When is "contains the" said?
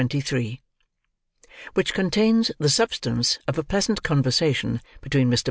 1.93-2.69